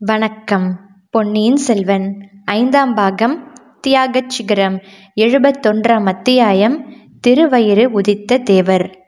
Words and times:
வணக்கம். 0.00 0.80
பொன்னியின் 1.10 1.56
செல்வன் 1.56 2.30
ஐந்தாம் 2.44 2.94
பாகம் 2.94 3.52
தியாகச் 3.80 4.30
சிகரம் 4.30 4.80
எழுபத்தொன்றாம் 5.20 6.04
அத்தியாயம் 6.04 6.86
திருவயிறு 7.28 7.84
உதித்த 7.84 8.38
தேவர். 8.38 8.98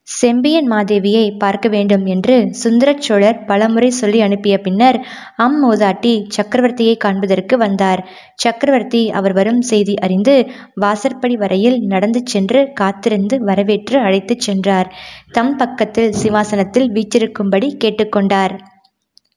செம்பியன் 0.00 0.70
மாதேவியை 0.70 1.36
பார்க்க 1.38 1.68
வேண்டும் 1.68 2.06
என்று 2.06 2.50
சுந்தரச்சோழர் 2.64 3.46
பலமுறை 3.46 3.90
சொல்லி 3.90 4.20
அனுப்பிய 4.20 4.60
பின்னர் 4.60 5.06
அம்மூதாட்டி 5.38 6.26
சக்கரவர்த்தியை 6.36 6.96
காண்பதற்கு 6.96 7.56
வந்தார். 7.56 8.08
சக்கரவர்த்தி 8.34 9.10
அவர் 9.10 9.32
வரும் 9.32 9.60
செய்தி 9.60 9.94
அறிந்து 9.94 10.50
வாசற்படி 10.74 11.36
வரையில் 11.36 11.80
நடந்து 11.86 12.22
சென்று 12.24 12.72
காத்திருந்து 12.72 13.44
வரவேற்று 13.44 13.98
அழைத்துச் 13.98 14.40
சென்றார். 14.40 14.94
தம் 15.30 15.56
பக்கத்தில் 15.56 16.12
சிம்மாசனத்தில் 16.12 16.92
வீச்சிருக்கும்படி 16.92 17.70
கேட்டுக்கொண்டார் 17.84 18.58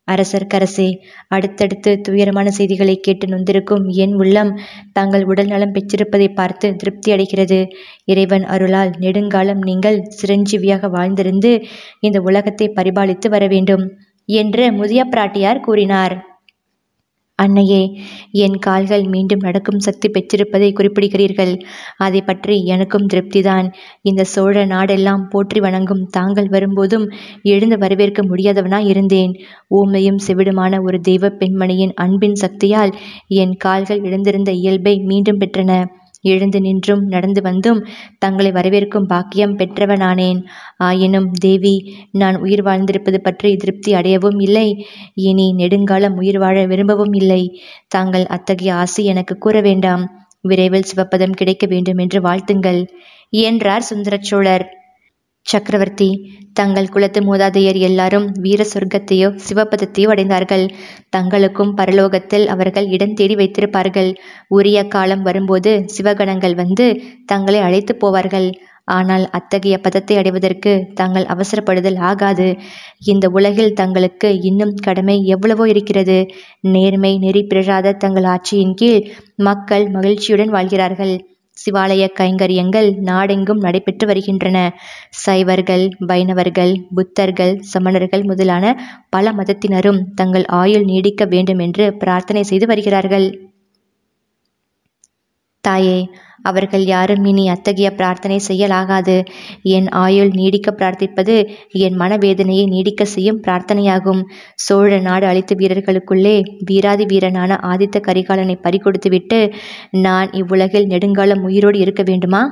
அரசர்க்கரசே 0.07 0.87
அடுத்தடுத்து 1.27 1.91
துயரமான 2.01 2.47
செய்திகளை 2.49 2.95
கேட்டு 2.99 3.27
நொந்திருக்கும் 3.27 3.85
என் 3.95 4.13
உள்ளம் 4.13 4.51
தாங்கள் 4.93 5.25
உடல் 5.25 5.47
நலம் 5.47 5.73
பெற்றிருப்பதை 5.73 6.29
பார்த்து 6.33 6.69
திருப்தி 6.75 7.11
அடைகிறது. 7.11 7.59
இறைவன் 8.05 8.45
அருளால் 8.45 8.93
நெடுங்காலம் 8.99 9.61
நீங்கள் 9.61 9.99
சிரஞ்சீவியாக 10.21 10.89
வாழ்ந்திருந்து 10.89 11.53
இந்த 11.99 12.19
உலகத்தை 12.21 12.67
பரிபாலித்து 12.75 13.29
வர 13.29 13.45
வேண்டும் 13.47 13.85
என்று 14.29 14.63
முதிய 14.71 15.01
பிராட்டியார் 15.05 15.59
கூறினார். 15.59 16.15
அன்னையே 17.39 17.79
என் 18.31 18.57
கால்கள் 18.59 19.03
மீண்டும் 19.03 19.41
நடக்கும் 19.41 19.79
சக்தி 19.79 20.07
பெற்றிருப்பதை 20.09 20.69
குறிப்பிடுகிறீர்கள். 20.73 21.51
அதை 21.97 22.21
பற்றி 22.21 22.55
எனக்கும் 22.65 23.09
திருப்திதான். 23.13 23.67
இந்த 24.01 24.23
சோழ 24.23 24.65
நாடெல்லாம் 24.65 25.23
போற்றி 25.29 25.59
வணங்கும் 25.59 26.03
தாங்கள் 26.09 26.49
வரும்போதும் 26.49 27.05
எழுந்து 27.43 27.77
வரவேற்க 27.77 28.23
முடியாதவனாய் 28.23 28.87
இருந்தேன் 28.87 29.33
ஊமையும் 29.75 30.23
செவிடுமான 30.27 30.81
ஒரு 30.81 30.99
தெய்வ 30.99 31.33
பெண்மணியின் 31.41 31.93
அன்பின் 31.95 32.39
சக்தியால் 32.43 32.93
என் 33.43 33.55
கால்கள் 33.57 34.03
எழுந்திருந்த 34.03 34.51
இயல்பை 34.61 34.95
மீண்டும் 35.11 35.39
பெற்றன. 35.39 35.71
எழுந்து 36.25 36.59
நின்றும் 36.61 37.03
நடந்து 37.05 37.41
வந்தும் 37.41 37.79
தங்களை 38.17 38.51
வரவேற்கும் 38.51 39.07
பாக்கியம் 39.07 39.57
பெற்றவனானேன். 39.57 40.39
ஆயினும் 40.77 41.29
தேவி 41.39 41.75
நான் 42.11 42.37
உயிர் 42.37 42.63
வாழ்ந்திருப்பது 42.63 43.19
பற்றி 43.21 43.51
திருப்தி 43.55 43.93
அடையவும் 43.93 44.39
இல்லை. 44.39 44.67
இனி 45.21 45.47
நெடுங்காலம் 45.53 46.15
உயிர் 46.15 46.37
வாழ 46.37 46.65
விரும்பவும் 46.65 47.13
இல்லை. 47.13 47.41
தாங்கள் 47.87 48.25
அத்தகைய 48.27 48.75
ஆசை 48.75 49.03
எனக்கு 49.05 49.37
கூற 49.37 49.61
வேண்டாம். 49.61 50.05
விரைவில் 50.41 50.89
சிவப்பதம் 50.89 51.37
கிடைக்க 51.39 51.65
வேண்டும் 51.65 51.97
என்று 51.97 52.19
வாழ்த்துங்கள். 52.21 52.81
என்றார் 53.43 53.87
சுந்தரச்சோழர். 53.89 54.65
சக்கரவர்த்தி 55.45 56.07
தங்கள் 56.53 56.91
குலத்து 56.93 57.19
மூதாதையர் 57.21 57.77
எல்லாரும் 57.87 58.27
வீர 58.43 58.61
சொர்க்கத்தையோ 58.63 59.29
சிவபதத்தையோ 59.45 60.07
அடைந்தார்கள். 60.13 60.63
தங்களுக்கும் 61.09 61.73
பரலோகத்தில் 61.77 62.45
அவர்கள் 62.47 62.87
இடம் 62.87 63.13
தேடி 63.13 63.35
வைத்திருப்பார்கள். 63.35 64.09
உரிய 64.47 64.87
காலம் 64.87 65.21
வரும்போது 65.21 65.73
சிவகணங்கள் 65.95 66.55
வந்து 66.55 66.87
தங்களை 67.25 67.59
அழைத்து 67.59 67.95
போவார்கள். 67.95 68.47
ஆனால் 68.87 69.23
அத்தகைய 69.31 69.75
பதத்தை 69.77 70.15
அடைவதற்கு 70.17 70.71
தாங்கள் 70.93 71.25
அவசரப்படுதல் 71.25 71.99
ஆகாது. 72.09 72.47
இந்த 73.03 73.25
உலகில் 73.29 73.73
தங்களுக்கு 73.73 74.29
இன்னும் 74.41 74.73
கடமை 74.87 75.17
எவ்வளவோ 75.25 75.65
இருக்கிறது. 75.67 76.17
நேர்மை 76.73 77.13
நெறி 77.17 77.43
பிறழாத 77.43 77.95
தங்கள் 78.03 78.29
ஆட்சியின் 78.33 78.75
கீழ் 78.75 79.01
மக்கள் 79.43 79.85
மகிழ்ச்சியுடன் 79.89 80.49
வாழ்கிறார்கள். 80.49 81.15
சிவாலய 81.65 82.03
கைங்கரியங்கள் 82.19 82.89
நாடெங்கும் 83.01 83.57
நடைபெற்று 83.57 84.07
வருகின்றன. 84.07 84.57
சைவர்கள் 85.25 85.85
வைணவர்கள் 86.05 86.73
புத்தர்கள் 86.95 87.53
சமணர்கள் 87.73 88.23
முதலான 88.23 88.65
பல 89.09 89.31
மதத்தினரும் 89.31 90.01
தங்கள் 90.15 90.45
ஆயுள் 90.53 90.83
நீடிக்க 90.83 91.25
வேண்டும் 91.25 91.59
என்று 91.59 91.93
பிரார்த்தனை 91.93 92.43
செய்து 92.43 92.67
வருகிறார்கள். 92.67 93.27
தாயே 95.67 95.97
அவர்கள் 96.41 96.83
யாரும் 96.85 97.23
இனி 97.25 97.43
அத்தகைய 97.49 97.89
பிரார்த்தனை 97.91 98.37
செய்யலாகாது. 98.47 99.15
என் 99.75 99.87
ஆயுள் 100.03 100.31
நீடிக்க 100.33 100.71
பிரார்த்திப்பது 100.71 101.35
என் 101.85 101.95
மனவேதனையை 101.99 102.65
நீடிக்க 102.67 103.05
செய்யும் 103.05 103.39
பிரார்த்தனையாகும். 103.47 104.21
சோழ 104.65 104.99
நாடு 104.99 105.27
அழித்த 105.27 105.55
வீரர்களுக்குள்ளே 105.55 106.35
வீராதி 106.65 107.05
வீரனான 107.05 107.57
ஆதித்த 107.71 107.99
கரிகாலனை 108.07 108.57
பறிகொடுத்துவிட்டு 108.65 109.39
நான் 110.05 110.29
இவ்வுலகில் 110.31 110.89
நெடுங்காலம் 110.93 111.43
உயிரோடு 111.43 111.79
இருக்க 111.79 112.03
வேண்டுமா? 112.03 112.43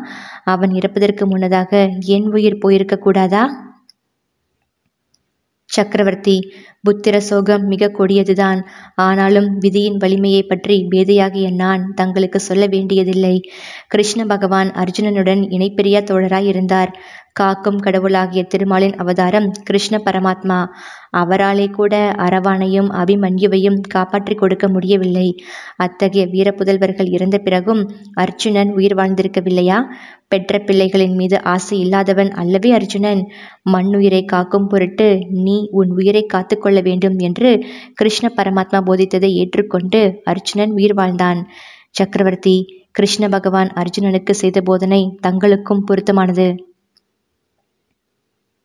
அவன் 0.45 0.73
இறப்பதற்கு 0.73 1.25
முன்னதாக 1.25 1.83
என் 2.17 2.27
உயிர் 2.31 2.57
போயிருக்க 2.57 2.97
கூடாதா? 2.97 3.43
சக்கரவர்த்தி 5.69 6.35
புத்திர 6.89 7.17
சோகம் 7.17 7.65
மிக 7.67 7.91
கொடியதுதான். 7.97 8.59
ஆனாலும் 8.95 9.57
விதியின் 9.57 9.97
வலிமையை 9.97 10.43
பற்றி 10.43 10.87
பேதையாகிய 10.91 11.55
நான் 11.55 11.83
தங்களுக்கு 11.95 12.39
சொல்ல 12.39 12.67
வேண்டியதில்லை. 12.67 13.41
கிருஷ்ண 13.87 14.25
பகவான் 14.25 14.71
அர்ஜுனனுடன் 14.71 15.43
இணைப்பிரியா 15.55 16.01
தோழராய் 16.03 16.45
இருந்தார் 16.45 16.93
காக்கும் 17.33 17.79
கடவுளாகிய 17.79 18.43
திருமாலின் 18.43 18.95
அவதாரம் 18.95 19.51
கிருஷ்ண 19.63 20.01
பரமாத்மா. 20.05 20.67
அவராலே 21.13 21.67
கூட 21.69 21.93
அரவானையும் 22.17 22.89
அபிமன்யுவையும் 23.01 23.79
காப்பாற்றி 23.87 24.35
கொடுக்க 24.35 24.67
முடியவில்லை. 24.67 25.27
அத்தகைய 25.75 26.25
வீரப்புதல்வர்கள் 26.25 27.09
இறந்த 27.11 27.37
பிறகும் 27.37 27.81
அர்ஜுனன் 28.13 28.71
உயிர் 28.73 28.95
வாழ்ந்திருக்கவில்லையா? 28.95 29.77
பெற்ற 30.27 30.57
பிள்ளைகளின் 30.57 31.15
மீது 31.15 31.37
ஆசை 31.43 31.79
இல்லாதவன் 31.79 32.31
அல்லவே 32.31 32.71
அர்ஜுனன். 32.71 33.21
மண்ணுயிரை 33.71 34.25
காக்கும் 34.25 34.67
பொருட்டு 34.67 35.09
நீ 35.45 35.57
உன் 35.71 35.89
உயிரை 35.89 36.23
காத்துக்கொள்ள 36.25 36.79
வேண்டும் 36.81 37.17
என்று 37.19 37.51
கிருஷ்ண 37.93 38.33
பரமாத்மா 38.35 38.81
போதித்ததை 38.85 39.31
ஏற்றுக்கொண்டு 39.33 40.01
அர்ஜுனன் 40.23 40.71
உயிர் 40.71 40.93
வாழ்ந்தான். 40.93 41.41
சக்கரவர்த்தி 41.89 42.55
கிருஷ்ண 42.91 43.27
பகவான் 43.29 43.69
அர்ஜுனனுக்கு 43.81 44.33
செய்த 44.41 44.61
போதனை 44.61 44.99
தங்களுக்கும் 45.27 45.85
பொருத்தமானது. 45.85 46.47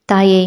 தாயே 0.08 0.42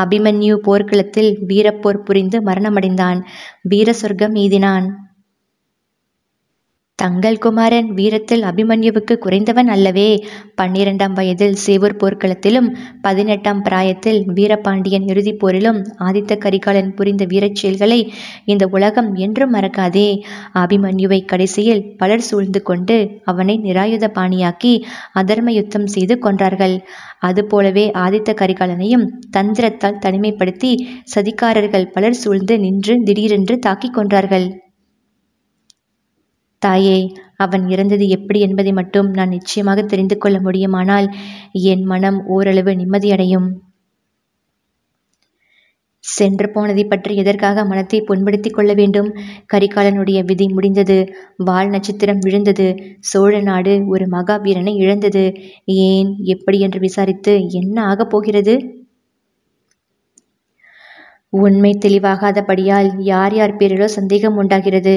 அபிமன்யு 0.00 0.54
போர்க்களத்தில் 0.66 1.30
வீரப்போர் 1.48 2.04
புரிந்து 2.08 2.38
மரணமடைந்தான். 2.42 3.20
வீர 3.62 3.92
சொர்க்கம் 3.92 4.34
எய்தினான். 4.34 4.86
தங்கள் 6.98 7.38
குமாரன் 7.38 7.88
வீரத்தில் 7.94 8.42
அபிமன்யுவுக்கு 8.42 9.14
குறைந்தவன் 9.18 9.66
அல்லவே. 9.66 10.06
பன்னிரண்டாம் 10.54 11.12
வயதில் 11.12 11.56
சேவூர் 11.66 11.96
போர்க்களத்திலும் 12.00 12.68
பதினெட்டாம் 13.02 13.62
பிராயத்தில் 13.62 14.20
வீரபாண்டியன் 14.34 15.06
இறுதிப் 15.06 15.40
போரிலும் 15.40 15.80
ஆதித்த 15.98 16.38
கரிகாலன் 16.38 16.94
புரிந்த 16.94 17.24
வீரச் 17.24 17.54
செயல்களை 17.54 17.98
இந்த 18.44 18.66
உலகம் 18.70 19.14
என்றும் 19.14 19.54
மறக்காதே. 19.54 20.06
அபிமன்யுவை 20.54 21.24
கடைசியில் 21.24 21.96
பலர் 21.96 22.20
சூழ்ந்து 22.20 22.62
கொண்டு 22.62 22.98
அவனை 23.24 23.60
நிராயுத 23.64 24.12
பாணியாக்கி 24.18 24.74
அதர்ம 25.14 25.50
யுத்தம் 25.50 25.86
செய்து 25.86 26.16
கொன்றார்கள். 26.22 26.76
அதுபோலவே 27.18 27.90
ஆதித்த 28.04 28.32
கரிகாலனையும் 28.42 29.06
தந்திரத்தால் 29.36 30.02
தனிமைப்படுத்தி 30.06 30.72
சதிகாரர்கள் 31.14 31.92
பலர் 31.92 32.20
சூழ்ந்து 32.22 32.56
நின்று 32.58 32.96
திடீரென்று 33.04 33.56
தாக்கிக் 33.58 33.96
கொன்றார்கள். 33.98 34.46
தாயே 36.66 36.98
அவன் 37.36 37.64
இறந்தது 37.68 38.04
எப்படி 38.08 38.40
என்பதை 38.40 38.72
மட்டும் 38.72 39.08
நான் 39.10 39.28
நிச்சயமாக 39.28 39.82
தெரிந்து 39.82 40.18
கொள்ள 40.18 40.36
முடியுமானால் 40.40 41.06
என் 41.64 41.84
மனம் 41.84 42.18
ஓரளவு 42.26 42.72
நிம்மதியடையும். 42.72 43.48
சென்று 46.04 46.46
போனதை 46.50 46.82
பற்றி 46.84 47.12
எதற்காக 47.16 47.64
மனத்தை 47.64 47.98
புண்படுத்திக் 48.00 48.54
கொள்ள 48.54 48.70
வேண்டும்? 48.74 49.08
கரிகாலனுடைய 49.52 50.18
விதி 50.24 50.46
முடிந்தது. 50.48 50.96
வால் 51.44 51.70
நட்சத்திரம் 51.70 52.20
விழுந்தது. 52.20 52.66
சோழ 53.00 53.40
நாடு 53.40 53.74
ஒரு 53.86 54.06
மகாவீரனை 54.06 54.74
இழந்தது. 54.76 55.24
ஏன்? 55.86 56.10
எப்படி 56.26 56.60
என்று 56.60 56.80
விசாரித்து 56.80 57.34
என்ன 57.52 57.76
ஆகப் 57.84 58.10
போகிறது? 58.10 58.56
உண்மை 61.32 61.70
தெளிவாகாதபடியால் 61.84 62.90
யார் 63.04 63.34
யார் 63.34 63.56
பேரிலோ 63.56 63.88
சந்தேகம் 63.90 64.36
உண்டாகிறது. 64.36 64.96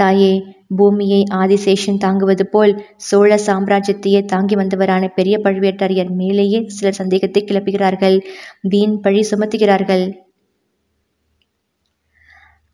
தாயே 0.00 0.32
பூமியை 0.76 1.20
ஆதிசேஷன் 1.34 1.98
தாங்குவது 1.98 2.44
போல் 2.46 2.72
சோழ 2.96 3.38
சாம்ராஜ்யத்தையே 3.46 4.20
தாங்கி 4.24 4.56
வந்தவரான 4.56 5.04
பெரிய 5.14 5.36
பழுவேட்டரையர் 5.44 6.10
மேலேயே 6.20 6.60
சிலர் 6.66 6.98
சந்தேகத்தை 7.00 7.42
கிளப்புகிறார்கள். 7.44 8.16
வீண் 8.62 8.96
பழி 9.00 9.22
சுமத்துகிறார்கள். 9.30 10.04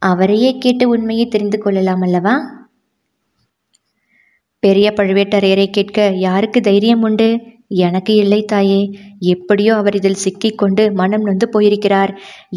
அவரையே 0.02 0.50
கேட்டு 0.58 0.84
உண்மையை 0.88 1.26
தெரிந்து 1.28 1.58
கொள்ளலாம் 1.58 2.00
அல்லவா? 2.00 2.34
பெரிய 4.62 4.88
பழுவேட்டரையரை 4.96 5.66
கேட்க 5.70 5.98
யாருக்கு 6.18 6.60
தைரியம் 6.60 7.02
உண்டு? 7.02 7.28
எனக்கு 7.84 8.12
இல்லை 8.14 8.38
தாயே. 8.44 8.80
எப்படியோ 9.32 9.72
அவர் 9.74 9.94
இதில் 9.94 10.22
சிக்கிக்கொண்டு 10.24 10.82
மனம் 10.92 11.22
நொந்து 11.22 11.46
போயிருக்கிறார். 11.48 12.12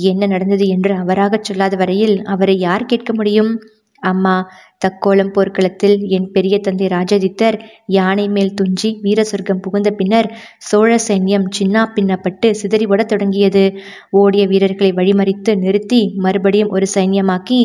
என்ன 0.10 0.25
நடந்தது 0.25 0.66
என்று 0.68 0.94
அவராகச் 0.96 1.44
சொல்லாத 1.44 1.75
வரையில் 1.75 2.16
அவரை 2.25 2.56
யார் 2.60 2.86
கேட்க 2.86 3.12
முடியும்? 3.14 3.52
அம்மா 4.01 4.51
தக்கோலம் 4.85 5.31
போர்க்களத்தில் 5.33 6.01
என் 6.07 6.31
பெரிய 6.31 6.59
தந்தை 6.59 6.88
ராஜாதித்தர் 6.88 7.61
யானை 7.85 8.27
மேல் 8.27 8.53
துஞ்சி 8.53 8.99
வீர 9.01 9.23
சொர்க்கம் 9.23 9.59
புகுந்த 9.59 9.91
பின்னர் 9.91 10.38
சோழ 10.57 10.95
சைன்யம் 11.07 11.47
சின்னா 11.59 11.83
பின்னப்பட்டு 11.95 12.55
சிதறிவிடத் 12.61 13.05
தொடங்கியது. 13.05 13.63
ஓடிய 14.09 14.47
வீரர்களை 14.47 14.91
வழிமறித்து 14.91 15.57
நிறுத்தி 15.57 16.13
மறுபடியும் 16.15 16.69
ஒரு 16.69 16.88
சைன்யமாக்கி 16.95 17.59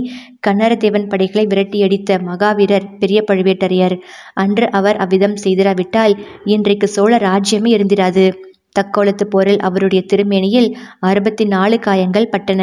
கன்னரதேவன் 0.46 1.08
படைகளை 1.08 1.46
விரட்டியடித்த 1.46 2.20
மகாவீரர் 2.22 2.98
பெரிய 2.98 3.24
பழுவேட்டரையர். 3.30 3.96
அன்று 4.34 4.70
அவர் 4.70 4.96
அவ்விதம் 4.96 5.36
செய்திராவிட்டால் 5.44 6.16
இன்றைக்கு 6.44 6.88
சோழ 6.88 7.16
ராஜ்யமே 7.18 7.72
இருந்திராது. 7.76 8.26
தக்கோலத்து 8.76 9.24
போரில் 9.24 9.60
அவருடைய 9.60 10.00
திருமேனியில் 10.12 10.68
அறுபத்தி 11.00 11.44
நாலு 11.44 11.76
காயங்கள் 11.78 12.30
பட்டன. 12.34 12.62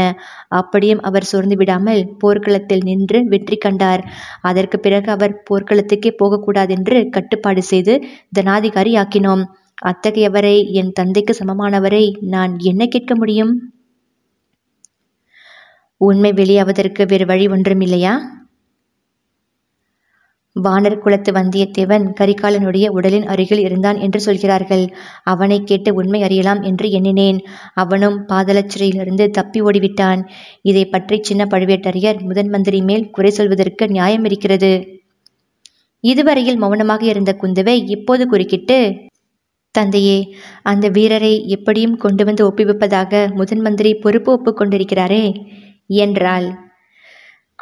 அப்படியும் 0.60 1.02
அவர் 1.02 1.30
சோர்ந்து 1.32 1.56
விடாமல் 1.56 2.02
போர்க்களத்தில் 2.18 2.84
நின்று 2.84 3.22
வெற்றி 3.28 3.58
கண்டார். 3.58 4.04
அதற்கு 4.42 4.80
பிறகு 4.80 5.10
அவர் 5.12 5.36
போர்க்களத்துக்கே 5.50 6.12
போகக்கூடாதென்று 6.22 7.00
கட்டுப்பாடு 7.10 7.64
செய்து 7.64 7.96
தனாதிகாரி 8.40 8.94
ஆக்கினோம். 9.04 9.44
அத்தகையவரை 9.82 10.56
என் 10.80 10.92
தந்தைக்கு 10.92 11.34
சமமானவரை 11.40 12.06
நான் 12.34 12.54
என்ன 12.64 12.86
கேட்க 12.86 13.14
முடியும்? 13.16 13.54
உண்மை 16.02 16.32
வெளியாவதற்கு 16.34 17.04
வேறு 17.08 17.26
வழி 17.26 17.46
ஒன்றும் 17.48 17.82
இல்லையா 17.82 18.12
வானர் 20.56 21.00
குலத்து 21.00 21.31
வந்தியத்தேவன் 21.31 22.06
கரிகாலனுடைய 22.19 22.86
உடலின் 22.90 23.28
அருகில் 23.28 23.60
இருந்தான் 23.60 23.98
என்று 23.98 24.19
சொல்கிறார்கள். 24.19 24.86
அவனை 25.24 25.63
கேட்டு 25.63 25.94
உண்மை 25.94 26.24
அறியலாம் 26.24 26.62
என்று 26.62 26.90
எண்ணினேன். 26.90 27.40
அவனும் 27.74 28.18
பாதலச்சிறையிலிருந்து 28.28 29.28
தப்பி 29.30 29.62
ஓடிவிட்டான். 29.62 30.22
இதை 30.62 30.86
பற்றி 30.86 31.19
சின்ன 31.22 31.46
பழுவேட்டரையர் 31.46 32.22
முதன் 32.22 32.50
மந்திரி 32.50 32.81
மேல் 32.81 33.10
குறை 33.10 33.30
சொல்வதற்கு 33.30 33.88
நியாயம் 33.88 34.25
இருக்கிறது. 34.25 34.74
இதுவரையில் 36.04 36.57
மௌனமாக 36.57 37.04
இருந்த 37.06 37.31
குந்தவை 37.42 37.78
இப்போது 37.88 38.25
குறுக்கிட்டு 38.28 38.80
தந்தையே 39.75 40.19
அந்த 40.63 40.86
வீரரை 40.90 41.34
எப்படியும் 41.48 41.98
கொண்டு 41.98 42.24
வந்து 42.25 42.44
ஒப்புவிப்பதாக 42.50 43.12
முதன் 43.34 43.60
மந்திரி 43.60 43.92
பொறுப்பு 43.95 44.30
ஒப்புக்கொண்டிருக்கிறாரே 44.36 45.25
என்றாள். 45.88 46.48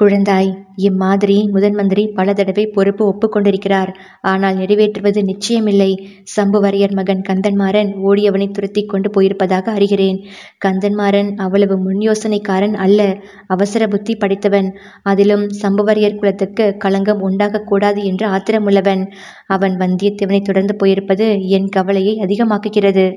குழந்தாய் 0.02 0.50
இம்மாதிரி 0.76 1.48
முதன் 1.52 1.74
மந்திரி 1.74 2.08
பல 2.08 2.34
தடவை 2.34 2.68
பொறுப்பு 2.68 3.04
ஒப்புக்கொண்டிருக்கிறார். 3.06 3.92
ஆனால் 4.22 4.56
நிறைவேற்றுவது 4.56 5.22
நிச்சயமில்லை. 5.22 5.90
சம்புவரையர் 6.36 6.94
மகன் 6.94 7.24
கந்தன்மாறன் 7.30 7.90
ஓடியவனை 8.04 8.52
துரத்தி 8.52 8.86
கொண்டு 8.86 9.10
போயிருப்பதாக 9.10 9.74
அறிகிறேன். 9.74 10.20
கந்தன்மாறன் 10.66 11.36
அவ்வளவு 11.36 11.78
முன் 11.78 11.98
யோசனைக்காரன் 11.98 12.74
அல்ல. 12.74 13.18
அவசர 13.48 13.88
புத்தி 13.88 14.16
படைத்தவன். 14.16 14.70
அதிலும் 15.04 15.48
சம்புவரையர் 15.62 16.16
குலத்துக்கு 16.16 16.78
களங்கம் 16.78 17.30
உண்டாகக்கூடாது 17.30 18.04
என்று 18.04 18.28
ஆத்திரமுள்ளவன். 18.28 19.12
அவன் 19.48 19.78
வந்தியத்தேவனை 19.78 20.42
தொடர்ந்து 20.42 20.76
போயிருப்பது 20.76 21.40
என் 21.48 21.70
கவலையை 21.70 22.18
அதிகமாக்குகிறது. 22.18 23.08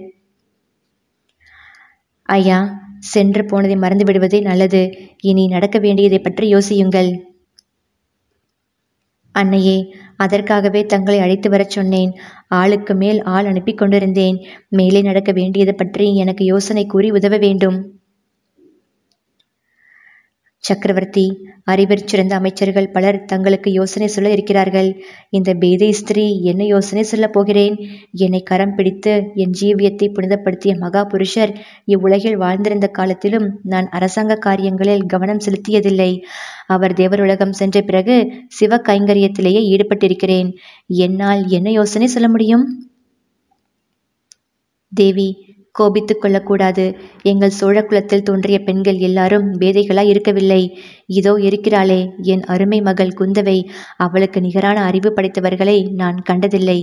ஐயா 2.22 2.58
சென்று 3.00 3.44
போனதை 3.44 3.76
மறந்து 3.76 4.04
விடுவதே 4.04 4.40
நல்லது. 4.40 4.94
இனி 5.20 5.46
நடக்க 5.46 5.78
வேண்டியதை 5.78 6.18
பற்றி 6.18 6.54
யோசியுங்கள். 6.54 7.28
அன்னையே 9.32 9.94
அதற்காகவே 10.16 10.86
தங்களை 10.86 11.20
அழைத்து 11.20 11.50
வரச் 11.50 11.70
சொன்னேன். 11.70 12.12
ஆளுக்கு 12.48 12.94
மேல் 12.94 13.22
ஆள் 13.22 13.46
அனுப்பி 13.46 13.74
கொண்டிருந்தேன். 13.74 14.44
மேலே 14.68 15.02
நடக்க 15.02 15.32
வேண்டியது 15.32 15.74
பற்றி 15.74 16.14
எனக்கு 16.14 16.44
யோசனை 16.44 16.86
கூறி 16.86 17.10
உதவ 17.10 17.36
வேண்டும். 17.36 17.99
சக்கரவர்த்தி 20.64 21.24
அறிவர் 21.64 22.02
சிறந்த 22.04 22.34
அமைச்சர்கள் 22.34 22.90
பலர் 22.90 23.24
தங்களுக்கு 23.24 23.72
யோசனை 23.72 24.08
சொல்ல 24.08 24.30
இருக்கிறார்கள். 24.30 24.88
இந்த 25.30 25.54
பேதை 25.54 25.92
ஸ்திரீ 25.92 26.40
என்ன 26.42 26.62
யோசனை 26.64 27.02
சொல்லப் 27.02 27.32
போகிறேன்? 27.32 27.76
என்னை 28.12 28.42
கரம் 28.42 28.74
பிடித்து 28.74 29.12
என் 29.34 29.54
ஜீவியத்தை 29.60 30.08
புனிதப்படுத்திய 30.08 30.78
மகா 30.78 31.04
புருஷர் 31.04 31.52
இவ்வுலகில் 31.84 32.38
வாழ்ந்திருந்த 32.38 32.88
காலத்திலும் 32.88 33.46
நான் 33.62 33.88
அரசாங்க 33.88 34.36
காரியங்களில் 34.36 35.06
கவனம் 35.06 35.44
செலுத்தியதில்லை. 35.46 36.10
அவர் 36.66 36.92
தேவருலகம் 36.92 37.58
சென்ற 37.60 37.80
பிறகு 37.80 38.16
சிவ 38.48 38.82
கைங்கரியத்திலேயே 38.88 39.62
ஈடுபட்டிருக்கிறேன். 39.72 40.50
என்னால் 40.86 41.42
என்ன 41.48 41.70
யோசனை 41.70 42.06
சொல்ல 42.06 42.28
முடியும்? 42.28 42.66
தேவி 44.92 45.28
கோபித்துக் 45.72 46.20
கொள்ளக்கூடாது. 46.20 46.84
எங்கள் 47.22 47.50
சோழ 47.50 47.84
குலத்தில் 47.84 48.22
தோன்றிய 48.22 48.58
பெண்கள் 48.58 48.98
எல்லாரும் 48.98 49.46
பேதைகளாய் 49.60 50.10
இருக்கவில்லை. 50.12 50.62
இதோ 51.18 51.32
இருக்கிறாளே 51.48 52.00
என் 52.22 52.44
அருமை 52.44 52.80
மகள் 52.80 53.16
குந்தவை. 53.18 53.58
அவளுக்கு 53.96 54.40
நிகரான 54.40 54.82
அறிவு 54.82 55.12
படைத்தவர்களை 55.16 55.78
நான் 55.92 56.18
கண்டதில்லை. 56.30 56.78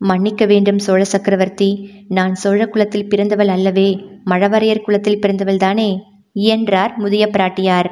மன்னிக்க 0.00 0.44
வேண்டும் 0.46 0.78
சோழ 0.78 1.00
சக்கரவர்த்தி. 1.04 1.70
நான் 2.08 2.34
சோழ 2.34 2.60
குலத்தில் 2.66 3.08
பிறந்தவள் 3.08 3.48
அல்லவே 3.48 3.88
மழவரையர் 4.26 4.84
குலத்தில் 4.84 5.18
பிறந்தவள் 5.18 5.56
தானே 5.56 5.90
என்றார் 6.32 6.92
முதிய 6.96 7.24
பிராட்டியார். 7.26 7.90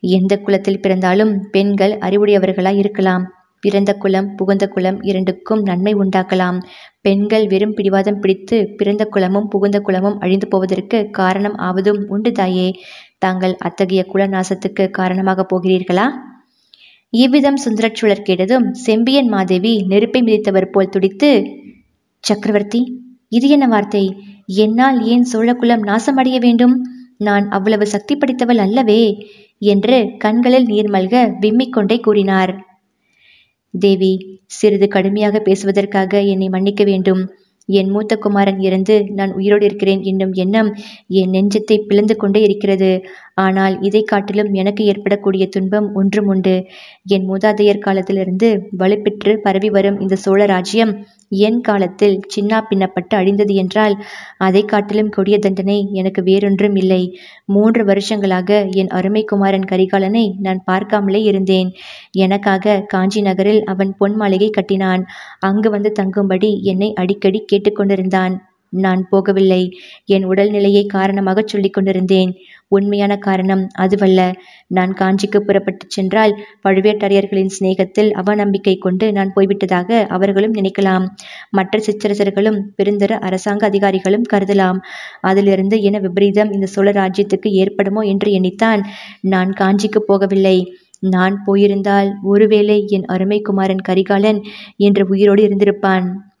எந்த 0.00 0.32
குலத்தில் 0.38 0.80
பிறந்தாலும் 0.80 1.32
பெண்கள் 1.50 1.94
அறிவுடையவர்களாய் 1.98 2.76
இருக்கலாம். 2.76 3.24
பிறந்த 3.60 3.90
குலம் 3.94 4.28
புகுந்த 4.34 4.64
குலம் 4.68 4.98
இரண்டுக்கும் 5.02 5.60
நன்மை 5.62 5.92
உண்டாக்கலாம். 5.94 6.58
பெண்கள் 7.04 7.46
வெறும் 7.46 7.74
பிடிவாதம் 7.74 8.18
பிடித்து 8.20 8.56
பிறந்த 8.76 9.04
குலமும் 9.04 9.48
புகுந்த 9.48 9.78
குலமும் 9.80 10.18
அழிந்து 10.18 10.46
போவதற்கு 10.48 10.98
காரணம் 11.10 11.56
ஆவதும் 11.68 12.00
உண்டு 12.08 12.32
தாயே. 12.32 12.68
தாங்கள் 13.18 13.54
அத்தகைய 13.58 14.02
குல 14.04 14.22
நாசத்துக்கு 14.26 14.84
காரணமாக 14.90 15.46
போகிறீர்களா? 15.52 16.06
இவ்விதம் 17.12 17.58
சுந்தரச்சூழர் 17.64 18.26
கேட்டதும் 18.28 18.66
செம்பியன் 18.86 19.28
மாதேவி 19.28 19.72
நெருப்பை 19.82 20.20
மிதித்தவர் 20.22 20.70
போல் 20.70 20.88
துடித்து 20.88 21.30
சக்கரவர்த்தி 22.24 22.80
இது 23.28 23.46
என்ன 23.48 23.66
வார்த்தை? 23.66 24.04
என்னால் 24.64 24.98
ஏன் 25.04 25.26
சோழகுலம் 25.32 25.86
நாசமடைய 25.90 26.38
வேண்டும்? 26.38 26.74
நான் 27.18 27.46
அவ்வளவு 27.48 27.86
சக்தி 27.86 28.14
படைத்தவள் 28.16 28.62
அல்லவே 28.66 29.02
என்று 29.62 29.96
கண்களில் 30.18 30.64
நீர் 30.64 30.90
மல்க 30.90 31.16
விம்மிக் 31.40 31.74
கொண்டே 31.76 31.96
கூறினார். 31.96 32.52
தேவி 33.72 34.42
சிறிது 34.46 34.88
கடுமையாக 34.88 35.38
பேசுவதற்காக 35.38 36.20
என்னை 36.20 36.48
மன்னிக்க 36.48 36.84
வேண்டும். 36.84 37.22
என் 37.66 37.88
மூத்த 37.88 38.16
குமாரன் 38.16 38.60
இறந்து 38.60 39.04
நான் 39.08 39.32
உயிரோடு 39.32 39.64
இருக்கிறேன் 39.64 40.02
என்னும் 40.02 40.32
எண்ணம் 40.32 40.74
என் 41.08 41.30
நெஞ்சத்தை 41.30 41.78
பிளந்து 41.88 42.16
கொண்டே 42.16 42.40
இருக்கிறது. 42.42 43.04
ஆனால் 43.34 43.74
இதை 43.80 44.02
காட்டிலும் 44.02 44.50
எனக்கு 44.52 44.84
ஏற்படக்கூடிய 44.84 45.44
துன்பம் 45.48 45.88
ஒன்றும் 45.94 46.26
உண்டு. 46.26 46.54
என் 47.06 47.26
மூதாதையர் 47.30 47.78
காலத்திலிருந்து 47.78 48.48
வலுப்பெற்று 48.78 49.34
பரவி 49.42 49.70
வரும் 49.70 50.00
இந்த 50.00 50.16
சோழ 50.16 50.46
ராஜ்யம் 50.46 50.92
என் 51.28 51.60
காலத்தில் 51.60 52.16
சின்னா 52.34 52.58
பின்னப்பட்டு 52.70 53.14
அழிந்தது 53.16 53.54
என்றால் 53.54 53.94
அதை 54.38 54.64
காட்டிலும் 54.64 55.08
கொடிய 55.08 55.38
தண்டனை 55.38 55.78
எனக்கு 55.92 56.22
வேறொன்றும் 56.22 56.76
இல்லை. 56.76 57.02
மூன்று 57.44 57.84
வருஷங்களாக 57.84 58.50
என் 58.74 58.88
அருமை 58.88 59.24
குமாரன் 59.24 59.68
கரிகாலனை 59.72 60.24
நான் 60.38 60.62
பார்க்காமலே 60.70 61.22
இருந்தேன். 61.22 61.70
எனக்காக 62.10 62.80
காஞ்சி 62.88 63.22
நகரில் 63.22 63.62
அவன் 63.64 63.92
பொன் 63.98 64.16
மாளிகை 64.16 64.50
கட்டினான். 64.50 65.04
அங்கு 65.40 65.70
வந்து 65.70 65.92
தங்கும்படி 66.00 66.50
என்னை 66.62 66.92
அடிக்கடி 66.94 67.40
கேட்டுக்கொண்டிருந்தான். 67.52 68.36
நான் 68.72 69.08
போகவில்லை. 69.12 69.72
என் 70.04 70.28
உடல்நிலையை 70.28 70.86
காரணமாக 70.86 71.42
சொல்லிக் 71.46 71.72
கொண்டிருந்தேன். 71.72 72.32
உண்மையான 72.68 73.16
காரணம் 73.16 73.66
அதுவல்ல. 73.78 74.20
நான் 74.66 74.94
காஞ்சிக்கு 74.94 75.38
புறப்பட்டுச் 75.38 75.90
சென்றால் 75.90 76.32
பழுவேட்டரையர்களின் 76.64 77.52
சிநேகத்தில் 77.58 78.10
அவநம்பிக்கை 78.14 78.78
கொண்டு 78.78 79.12
நான் 79.12 79.32
போய்விட்டதாக 79.36 80.06
அவர்களும் 80.06 80.54
நினைக்கலாம். 80.54 81.06
மற்ற 81.50 81.78
சிற்றரசர்களும் 81.78 82.60
பெருந்தர 82.76 83.18
அரசாங்க 83.18 83.66
அதிகாரிகளும் 83.66 84.28
கருதலாம். 84.32 84.78
அதிலிருந்து 85.20 85.82
என 85.82 85.98
விபரீதம் 85.98 86.52
இந்த 86.52 86.66
சோழ 86.66 86.90
ராஜ்யத்துக்கு 86.92 87.50
ஏற்படுமோ 87.62 88.00
என்று 88.00 88.30
எண்ணித்தான் 88.32 88.82
நான் 89.20 89.52
காஞ்சிக்கு 89.60 90.02
போகவில்லை. 90.08 90.56
நான் 90.98 91.42
போயிருந்தால் 91.44 92.14
ஒருவேளை 92.22 92.84
என் 92.88 93.04
அருமை 93.04 93.40
குமாரன் 93.40 93.80
கரிகாலன் 93.80 94.42
என்று 94.76 95.06
உயிரோடு 95.08 95.42
இருந்திருப்பான். 95.42 96.31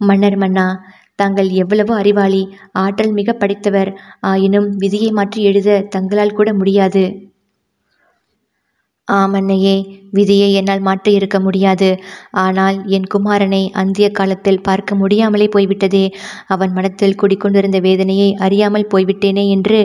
மன்னர் 0.00 0.38
மன்னா 0.42 0.66
தாங்கள் 1.18 1.48
எவ்வளவு 1.62 1.92
அறிவாளி 1.94 2.42
ஆற்றல் 2.84 3.14
மிக 3.18 3.32
படைத்தவர் 3.32 3.90
ஆயினும் 4.30 4.68
விதியை 4.78 5.10
மாற்றி 5.10 5.40
எழுத 5.42 5.78
தங்களால் 5.94 6.36
கூட 6.38 6.50
முடியாது. 6.54 7.04
ஆமன்னையே 9.08 9.74
விதியை 10.10 10.48
என்னால் 10.52 10.84
மாற்றி 10.88 11.10
இருக்க 11.14 11.38
முடியாது. 11.40 11.88
ஆனால் 12.44 12.76
என் 12.96 13.08
குமாரனை 13.14 13.60
அந்திய 13.82 14.06
காலத்தில் 14.10 14.64
பார்க்க 14.68 14.94
முடியாமலே 14.94 15.46
போய்விட்டதே. 15.48 16.04
அவன் 16.46 16.72
மனத்தில் 16.72 17.18
குடிக்கொண்டிருந்த 17.22 17.80
வேதனையை 17.80 18.30
அறியாமல் 18.46 18.90
போய்விட்டேனே 18.94 19.44
என்று 19.56 19.78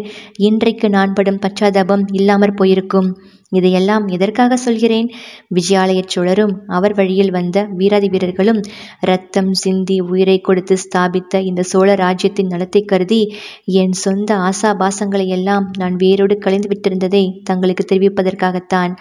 இன்றைக்கு 0.49 0.89
நான் 0.97 1.15
படும் 1.19 1.41
பச்சாதாபம் 1.45 2.05
இல்லாமற் 2.11 2.57
போயிருக்கும். 2.61 3.09
இதையெல்லாம் 3.51 4.07
எதற்காக 4.07 4.57
சொல்கிறேன்? 4.57 5.07
விஜயாலயச் 5.55 6.07
சோழரும் 6.07 6.53
அவர் 6.67 6.93
வழியில் 6.93 7.31
வந்த 7.31 7.67
வீராதி 7.71 8.09
வீரர்களும் 8.09 8.61
ரத்தம் 8.99 9.53
சிந்தி 9.53 9.99
உயிரை 10.09 10.37
கொடுத்து 10.41 10.77
ஸ்தாபித்த 10.77 11.41
இந்த 11.41 11.61
சோழ 11.63 11.95
ராஜ்யத்தின் 11.95 12.47
நலத்தை 12.47 12.81
கருதி 12.85 13.21
என் 13.65 13.95
சொந்த 14.05 14.37
ஆசாபாசங்களை 14.41 15.27
எல்லாம் 15.27 15.67
நான் 15.77 15.95
வேரோடு 15.95 16.37
கலைந்து 16.37 16.69
விட்டிருந்ததை 16.69 17.23
தங்களுக்கு 17.43 17.85
தெரிவிப்பதற்காகத்தான். 17.85 18.93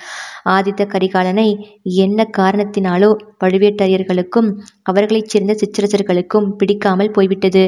ஆதித்த 0.48 0.82
கரிகாலனை 0.86 1.48
என்ன 2.04 2.28
காரணத்தினாலோ 2.38 3.10
பழுவேட்டரையர்களுக்கும் 3.44 4.48
அவர்களைச் 4.82 5.30
சேர்ந்த 5.32 5.52
சிற்றரசர்களுக்கும் 5.54 6.48
பிடிக்காமல் 6.56 7.10
போய்விட்டது. 7.10 7.64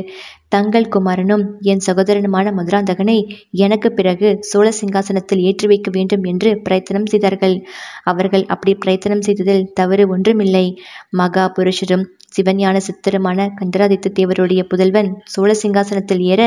தங்கள் 0.48 0.88
குமாரனும் 0.88 1.44
என் 1.62 1.84
சகோதரனுமான 1.86 2.46
மதுராந்தகனை 2.52 3.18
எனக்கு 3.50 3.88
பிறகு 3.92 4.30
சோழ 4.40 4.66
சிங்காசனத்தில் 4.80 5.42
ஏற்றி 5.42 5.66
வைக்க 5.66 5.90
வேண்டும் 5.90 6.24
என்று 6.24 6.50
பிரயத்தனம் 6.62 7.06
செய்தார்கள். 7.06 7.56
அவர்கள் 8.04 8.44
அப்படி 8.46 8.74
பிரயத்தனம் 8.74 9.22
செய்ததில் 9.22 9.68
தவறு 9.72 10.06
ஒன்றுமில்லை. 10.08 10.66
மகா 11.10 11.46
புருஷரும் 11.58 12.04
சிவஞான 12.36 12.76
சித்தருமான 12.78 13.48
கண்டராதித்த 13.58 14.12
தேவருடைய 14.18 14.60
புதல்வன் 14.62 15.10
சோழ 15.24 15.50
சிங்காசனத்தில் 15.62 16.22
ஏற 16.32 16.42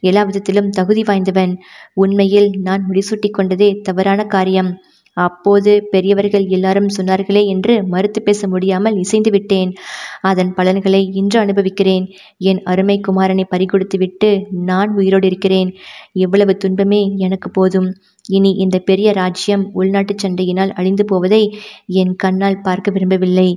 எல்லா 0.00 0.22
விதத்திலும் 0.22 0.70
தகுதி 0.70 1.02
வாய்ந்தவன். 1.02 1.52
உண்மையில் 1.94 2.50
நான் 2.60 2.82
முடிசூட்டி 2.88 3.30
கொண்டதே 3.30 3.70
தவறான 3.82 4.24
காரியம். 4.24 4.70
அப்போது 5.16 5.88
பெரியவர்கள் 5.90 6.46
எல்லாரும் 6.46 6.90
சொன்னார்களே 6.96 7.46
என்று 7.46 7.74
மறுத்து 7.86 8.22
பேச 8.22 8.48
முடியாமல் 8.48 8.96
இசைந்து 8.96 9.30
விட்டேன். 9.30 9.72
அதன் 10.20 10.54
பலன்களை 10.54 11.02
இன்று 11.12 11.38
அனுபவிக்கிறேன். 11.40 12.04
என் 12.38 12.62
அருமை 12.62 13.00
குமாரனை 13.08 13.44
பறிகொடுத்துவிட்டு 13.50 14.30
நான் 14.50 14.94
உயிரோடு 14.94 15.26
இருக்கிறேன். 15.26 15.70
எவ்வளவு 16.12 16.56
துன்பமே 16.56 17.02
எனக்கு 17.16 17.50
போதும். 17.50 17.90
இனி 18.28 18.50
இந்த 18.54 18.78
பெரிய 18.78 19.12
ராஜ்யம் 19.12 19.70
உள்நாட்டு 19.72 20.14
சண்டையினால் 20.14 20.72
அழிந்து 20.72 21.04
போவதை 21.04 21.42
என் 21.86 22.16
கண்ணால் 22.16 22.62
பார்க்க 22.62 22.90
விரும்பவில்லை. 22.90 23.48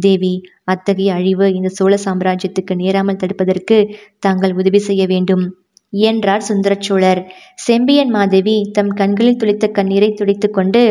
தேவி 0.00 0.34
அத்தகைய 0.64 1.12
அழிவு 1.12 1.54
இந்த 1.54 1.68
சோழ 1.68 1.94
சாம்ராஜ்யத்துக்கு 2.04 2.74
நேராமல் 2.74 3.16
தடுப்பதற்கு 3.16 3.78
தாங்கள் 4.18 4.52
உதவி 4.52 4.78
செய்ய 4.78 5.06
வேண்டும். 5.06 5.44
என்றார் 5.92 6.44
சுந்தரச்சோழர். 6.48 7.20
செம்பியன் 7.54 8.08
மாதேவி 8.08 8.70
தம் 8.72 8.92
கண்களில் 8.92 9.36
துளித்த 9.36 9.68
கண்ணீரை 9.70 10.10
துடைத்துக்கொண்டு 10.10 10.82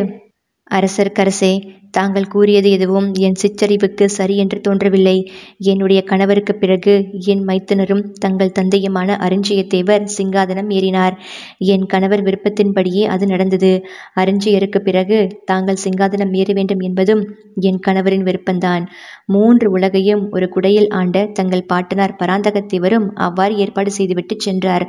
அரசர்க்கரசே 0.71 1.53
தாங்கள் 1.91 2.27
கூறியது 2.27 2.71
எதுவும் 2.71 3.07
என் 3.17 3.37
சிற்றறிவுக்கு 3.41 4.05
சரி 4.05 4.37
என்று 4.37 4.61
தோன்றவில்லை. 4.61 5.15
என்னுடைய 5.57 6.03
கணவருக்கு 6.03 6.55
பிறகு 6.55 6.93
என் 7.25 7.43
மைத்தனரும் 7.43 8.03
தங்கள் 8.19 8.55
தந்தையுமான 8.59 9.17
அருஞ்சியத்தேவர் 9.17 10.05
சிங்காதனம் 10.17 10.69
ஏறினார். 10.69 11.15
என் 11.57 11.85
கணவர் 11.85 12.23
விருப்பத்தின்படியே 12.23 13.03
அது 13.05 13.25
நடந்தது. 13.25 13.71
அருஞ்சியருக்கு 14.15 14.79
பிறகு 14.79 15.19
தாங்கள் 15.45 15.81
சிங்காதனம் 15.83 16.33
ஏற 16.33 16.53
வேண்டும் 16.53 16.79
என்பதும் 16.79 17.23
என் 17.59 17.79
கணவரின் 17.87 18.27
விருப்பம்தான். 18.29 18.85
மூன்று 19.25 19.71
உலகையும் 19.71 20.29
ஒரு 20.31 20.49
குடையில் 20.49 20.89
ஆண்ட 20.89 21.25
தங்கள் 21.33 21.67
பாட்டனார் 21.67 22.17
பராந்தகத்தேவரும் 22.19 23.07
அவ்வாறு 23.13 23.55
ஏற்பாடு 23.57 23.91
செய்துவிட்டு 23.91 24.35
சென்றார். 24.37 24.85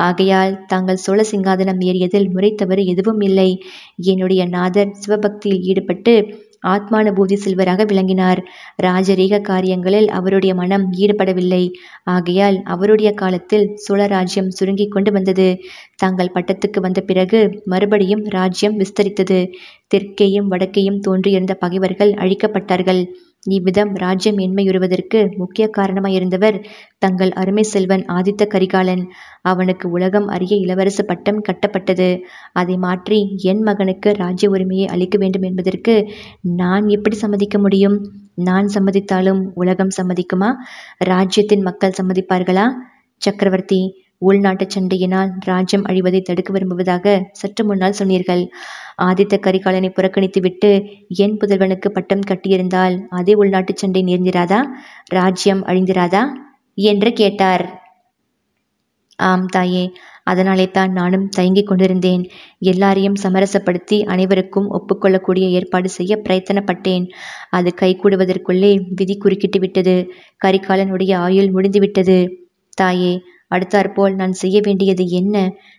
ஆகையால் 0.00 0.52
தாங்கள் 0.66 0.96
சோழ 0.96 1.20
சிங்காதனம் 1.32 1.80
ஏறியதில் 1.82 2.28
முறைத்தவறு 2.34 2.84
எதுவும் 2.84 3.20
இல்லை. 3.20 3.50
என்னுடைய 4.04 4.42
நாதர் 4.48 4.94
சிவபக்தியில் 4.98 5.62
ஈடுபட்டு 5.62 6.14
ஆத்மானுபூதி 6.66 7.36
செல்வராக 7.44 7.84
விளங்கினார். 7.84 8.44
ராஜரீக 8.82 9.40
காரியங்களில் 9.40 10.08
அவருடைய 10.08 10.54
மனம் 10.54 10.92
ஈடுபடவில்லை. 10.92 11.72
ஆகையால் 12.04 12.62
அவருடைய 12.64 13.12
காலத்தில் 13.12 13.72
சோழ 13.74 14.06
ராஜ்யம் 14.06 14.50
சுருங்கி 14.50 14.88
கொண்டு 14.88 15.12
வந்தது. 15.12 15.58
தாங்கள் 15.96 16.32
பட்டத்துக்கு 16.34 16.80
வந்த 16.80 17.00
பிறகு 17.00 17.62
மறுபடியும் 17.64 18.24
ராஜ்யம் 18.24 18.78
விஸ்தரித்தது. 18.78 19.52
தெற்கேயும் 19.94 20.50
வடக்கேயும் 20.50 21.00
தோன்றியிருந்த 21.00 21.54
பகைவர்கள் 21.54 22.12
அழிக்கப்பட்டார்கள். 22.12 23.06
இவ்விதம் 23.46 23.92
ராஜ்யம் 23.94 24.36
மேன்மையுறுவதற்கு 24.36 25.36
முக்கிய 25.36 25.70
காரணமாயிருந்தவர் 25.78 26.56
தங்கள் 26.98 27.30
அருமை 27.30 27.62
செல்வன் 27.62 28.04
ஆதித்த 28.06 28.46
கரிகாலன். 28.46 29.04
அவனுக்கு 29.42 29.90
உலகம் 29.90 30.26
அறிய 30.26 30.56
இளவரசு 30.56 31.02
பட்டம் 31.02 31.40
கட்டப்பட்டது. 31.42 32.08
அதை 32.52 32.76
மாற்றி 32.76 33.20
என் 33.42 33.62
மகனுக்கு 33.62 34.12
ராஜ்ய 34.12 34.50
உரிமையை 34.50 34.86
அளிக்க 34.86 35.18
வேண்டும் 35.18 35.42
என்பதற்கு 35.42 35.94
நான் 36.56 36.88
எப்படி 36.88 37.16
சம்மதிக்க 37.16 37.58
முடியும்? 37.58 37.96
நான் 38.34 38.68
சம்மதித்தாலும் 38.74 39.42
உலகம் 39.54 39.94
சம்மதிக்குமா? 39.96 40.50
ராஜ்யத்தின் 40.98 41.60
மக்கள் 41.60 41.98
சம்மதிப்பார்களா? 42.02 42.68
சக்கரவர்த்தி 43.16 43.80
உள்நாட்டு 44.20 44.66
சண்டையினால் 44.68 45.30
ராஜ்யம் 45.40 45.86
அழிவதை 45.86 46.20
தடுக்க 46.22 46.52
விரும்புவதாக 46.52 47.04
சற்று 47.32 47.64
முன்னால் 47.64 47.92
சொன்னீர்கள். 47.92 48.42
ஆதித்த 49.02 49.34
கரிகாலனை 49.46 49.90
புறக்கணித்துவிட்டு 49.90 50.70
என் 51.16 51.36
புதல்வனுக்கு 51.36 51.88
பட்டம் 51.88 52.26
கட்டியிருந்தால் 52.30 52.96
அதே 53.10 53.34
உள்நாட்டு 53.34 53.74
சண்டை 53.76 54.02
நேர்ந்திராதா? 54.02 54.60
ராஜ்யம் 55.10 55.62
அழிந்திராதா? 55.66 56.22
என்று 56.74 57.12
கேட்டார். 57.12 57.64
ஆம் 59.18 59.46
தாயே 59.46 59.84
அதனாலே 60.24 60.66
தான் 60.70 60.92
நானும் 60.92 61.28
தயங்கிக் 61.28 61.66
கொண்டிருந்தேன். 61.66 62.22
எல்லாரையும் 62.58 63.16
சமரசப்படுத்தி 63.22 63.96
அனைவருக்கும் 64.04 64.68
ஒப்புக்கொள்ளக்கூடிய 64.70 65.46
ஏற்பாடு 65.50 65.88
செய்ய 65.88 66.12
பிரயத்தனப்பட்டேன். 66.24 67.04
அது 67.50 67.70
கைகூடுவதற்குள்ளே 67.80 68.72
விதி 68.94 69.16
குறுக்கிட்டு 69.16 69.60
விட்டது. 69.60 69.96
கரிகாலனுடைய 70.44 71.14
ஆயுள் 71.16 71.50
முடிந்துவிட்டது. 71.50 72.18
தாயே 72.74 73.12
அடுத்தாற்போல் 73.50 74.14
நான் 74.14 74.32
செய்ய 74.32 74.60
வேண்டியது 74.62 75.08
என்ன? 75.08 75.36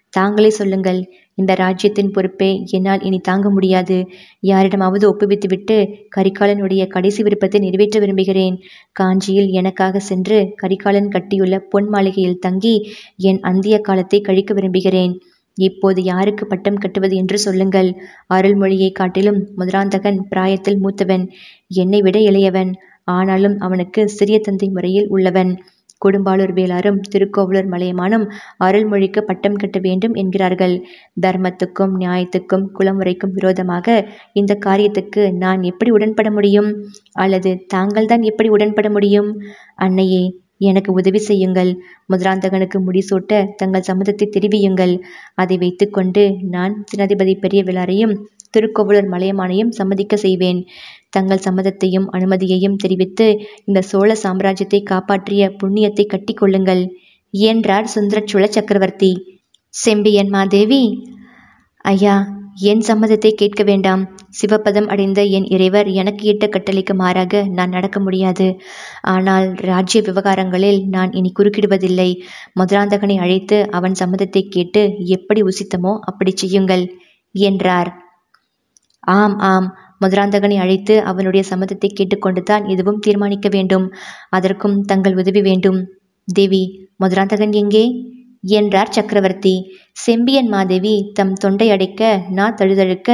தாங்களே 0.10 0.50
சொல்லுங்கள். 0.50 1.00
இந்த 1.34 1.54
ராஜ்யத்தின் 1.54 2.12
பொறுப்பை 2.12 2.50
என்னால் 2.66 3.02
இனி 3.02 3.20
தாங்க 3.20 3.50
முடியாது. 3.50 3.98
யாரிடமாவது 4.40 5.06
ஒப்புவித்துவிட்டு 5.12 5.78
கரிகாலனுடைய 6.16 6.88
கடைசி 6.88 7.24
விருப்பத்தை 7.24 7.60
நிறைவேற்ற 7.62 8.00
விரும்புகிறேன். 8.00 8.56
காஞ்சியில் 8.92 9.50
எனக்காக 9.50 10.00
சென்று 10.00 10.40
கரிகாலன் 10.56 11.08
கட்டியுள்ள 11.08 11.58
பொன் 11.60 11.90
மாளிகையில் 11.90 12.40
தங்கி 12.40 12.76
என் 13.16 13.40
அந்திய 13.40 13.78
காலத்தை 13.80 14.22
கழிக்க 14.22 14.54
விரும்புகிறேன். 14.54 15.14
இப்போது 15.58 16.04
யாருக்கு 16.04 16.48
பட்டம் 16.48 16.78
கட்டுவது 16.78 17.16
என்று 17.16 17.38
சொல்லுங்கள். 17.38 17.90
அருள்மொழியை 18.34 18.92
காட்டிலும் 18.92 19.40
முதலாந்தகன் 19.58 20.20
பிராயத்தில் 20.30 20.80
மூத்தவன். 20.84 21.26
என்னை 21.68 22.02
விட 22.02 22.20
இளையவன். 22.20 22.72
ஆனாலும் 23.04 23.56
அவனுக்கு 23.60 24.02
சிறிய 24.10 24.40
தந்தை 24.40 24.70
முறையில் 24.70 25.08
உள்ளவன். 25.08 25.52
கொடும்பாளூர் 26.06 26.54
வேளாரும் 26.60 27.00
திருக்கோவலூர் 27.12 27.70
மலையமானும் 27.74 28.26
அருள்மொழிக்கு 28.64 29.22
பட்டம் 29.22 29.56
கட்ட 29.56 29.80
வேண்டும் 29.80 30.14
என்கிறார்கள். 30.14 30.76
தர்மத்துக்கும் 31.22 31.96
நியாயத்துக்கும் 32.00 32.66
குலமுறைக்கும் 32.80 33.34
விரோதமாக 33.34 33.88
இந்த 34.34 34.58
காரியத்துக்கு 34.66 35.24
நான் 35.38 35.64
எப்படி 35.64 35.92
உடன்பட 35.92 36.32
முடியும்? 36.32 36.70
அல்லது 37.12 37.52
தாங்கள்தான் 37.68 38.22
எப்படி 38.22 38.50
உடன்பட 38.50 38.90
முடியும்? 38.90 39.32
அன்னையே 39.76 40.24
எனக்கு 40.70 40.92
உதவி 40.94 41.20
செய்யுங்கள். 41.20 41.70
முதலாந்தகனுக்கு 42.14 42.80
முடிசூட்ட 42.88 43.40
தங்கள் 43.56 43.88
சம்மதத்தை 43.88 44.26
தெரிவியுங்கள். 44.36 44.94
அதை 45.36 45.58
வைத்துக்கொண்டு 45.58 46.24
நான் 46.56 46.76
சேனாதிபதி 46.92 47.34
பெரிய 47.40 47.62
விழாரையும் 47.64 48.14
திருக்கோவலூர் 48.50 49.10
மலையமானையும் 49.12 49.70
சம்மதிக்க 49.70 50.16
செய்வேன். 50.18 50.60
தங்கள் 51.14 51.46
சம்மதத்தையும் 51.46 52.08
அனுமதியையும் 52.16 52.80
தெரிவித்து 52.84 53.28
இந்த 53.66 53.80
சோழ 53.82 54.12
சாம்ராஜ்யத்தை 54.24 54.82
காப்பாற்றிய 54.84 55.50
புண்ணியத்தை 55.62 56.06
கட்டிக்கொள்ளுங்கள் 56.08 56.84
என்றார் 57.34 57.88
சுந்தரச்சோழ 57.96 58.46
சக்கரவர்த்தி. 58.50 59.12
செம்பியன் 59.74 60.32
மாதேவி 60.34 60.84
ஐயா 61.86 62.16
என் 62.70 62.82
சம்மதத்தை 62.88 63.30
கேட்க 63.34 63.62
வேண்டாம். 63.64 64.02
சிவபதம் 64.40 64.88
அடைந்த 64.88 65.20
என் 65.38 65.48
இறைவர் 65.48 65.88
எனக்கு 65.92 66.24
இட்ட 66.24 66.46
கட்டளைக்கு 66.48 66.94
மாறாக 66.94 67.44
நான் 67.58 67.74
நடக்க 67.76 67.98
முடியாது. 68.00 68.48
ஆனால் 69.14 69.48
ராஜ்ய 69.70 70.02
விவகாரங்களில் 70.02 70.80
நான் 70.88 71.12
இனி 71.12 71.30
குறுக்கிடுவதில்லை. 71.32 72.10
மதுராந்தகனை 72.60 73.18
அழைத்து 73.20 73.60
அவன் 73.72 73.96
சம்மதத்தை 74.02 74.44
கேட்டு 74.48 74.84
எப்படி 75.18 75.44
உசித்தமோ 75.44 75.94
அப்படி 76.02 76.34
செய்யுங்கள் 76.36 76.86
என்றார். 77.36 77.92
ஆம் 79.04 79.38
ஆம் 79.52 79.70
மதுராந்தகனை 80.02 80.58
அழைத்து 80.58 80.96
அவனுடைய 81.04 81.44
சம்மதத்தை 81.50 81.90
கேட்டுக்கொண்டுதான் 81.92 82.64
எதுவும் 82.66 83.00
தீர்மானிக்க 83.00 83.50
வேண்டும். 83.50 83.86
அதற்கும் 84.30 84.78
தங்கள் 84.82 85.18
உதவி 85.18 85.42
வேண்டும். 85.42 85.80
தேவி 86.28 86.64
மதுராந்தகன் 86.96 87.54
எங்கே 87.54 87.86
என்றார் 88.54 88.92
சக்கரவர்த்தி. 88.92 89.56
செம்பியன் 89.98 90.48
மாதேவி 90.48 90.96
தம் 91.14 91.34
தொண்டை 91.34 91.68
அடைக்க 91.72 92.02
நான் 92.30 92.58
தழுதழுக்க 92.60 93.10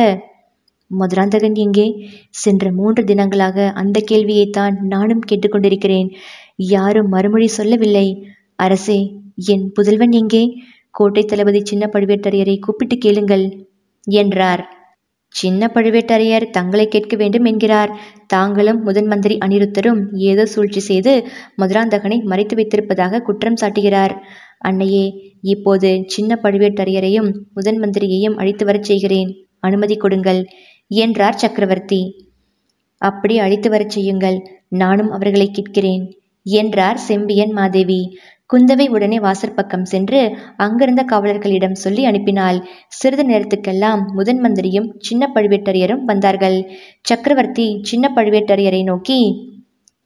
மதுராந்தகன் 0.92 1.56
எங்கே 1.56 1.86
சென்ற 2.30 2.72
மூன்று 2.72 3.02
தினங்களாக 3.04 3.66
அந்த 3.74 3.98
கேள்வியைத்தான் 4.12 4.76
நானும் 4.88 5.24
கேட்டுக்கொண்டிருக்கிறேன். 5.30 6.10
யாரும் 6.56 7.10
மறுமொழி 7.10 7.48
சொல்லவில்லை. 7.48 8.08
அரசே 8.56 9.00
என் 9.48 9.66
புதல்வன் 9.76 10.12
எங்கே? 10.12 10.44
கோட்டை 10.96 11.24
தளபதி 11.26 11.60
சின்ன 11.64 11.86
பழுவேட்டரையரை 11.94 12.56
கூப்பிட்டு 12.60 12.96
கேளுங்கள் 12.98 13.46
என்றார். 14.08 14.64
சின்ன 15.40 15.70
பழுவேட்டரையர் 15.74 16.46
தங்களை 16.50 16.86
கேட்க 16.88 17.16
வேண்டும் 17.16 17.46
என்கிறார். 17.46 17.92
தாங்களும் 18.28 18.80
முதன் 18.84 19.06
மந்திரி 19.06 19.36
அனிருத்தரும் 19.46 20.02
ஏதோ 20.30 20.44
சூழ்ச்சி 20.46 20.82
செய்து 20.90 21.14
மதுராந்தகனை 21.62 22.18
மறைத்து 22.24 22.56
வைத்திருப்பதாக 22.56 23.22
குற்றம் 23.22 23.60
சாட்டுகிறார். 23.62 24.14
அன்னையே 24.60 25.06
இப்போது 25.46 25.90
சின்ன 26.08 26.40
பழுவேட்டரையரையும் 26.44 27.30
முதன் 27.54 27.80
மந்திரியையும் 27.80 28.38
அழைத்து 28.42 28.66
வரச் 28.66 28.88
செய்கிறேன். 28.90 29.32
அனுமதி 29.60 29.96
கொடுங்கள் 29.96 30.42
என்றார் 30.92 31.42
சக்கரவர்த்தி. 31.44 32.02
அப்படி 33.02 33.36
அழைத்து 33.38 33.70
வரச் 33.70 33.94
செய்யுங்கள் 33.96 34.38
நானும் 34.82 35.12
அவர்களை 35.12 35.48
கேட்கிறேன் 35.52 36.04
என்றார் 36.46 37.00
செம்பியன் 37.08 37.52
மாதேவி. 37.52 38.02
குந்தவை 38.50 38.86
உடனே 38.88 39.18
வாசற்பக்கம் 39.20 39.84
சென்று 39.84 40.20
அங்கிருந்த 40.56 41.02
காவலர்களிடம் 41.04 41.76
சொல்லி 41.76 42.04
அனுப்பினாள். 42.06 42.58
சிறிது 42.88 43.24
நேரத்துக்கெல்லாம் 43.24 44.02
முதன் 44.14 44.40
மந்திரியும் 44.40 44.88
சின்ன 45.00 45.32
பழுவேட்டரையரும் 45.36 46.04
வந்தார்கள். 46.04 46.58
சக்கரவர்த்தி 47.02 47.68
சின்ன 47.82 48.12
பழுவேட்டரையரை 48.16 48.82
நோக்கி 48.84 49.20